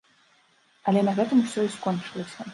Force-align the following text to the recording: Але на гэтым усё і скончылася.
Але 0.91 0.99
на 1.11 1.15
гэтым 1.21 1.45
усё 1.45 1.59
і 1.69 1.71
скончылася. 1.77 2.41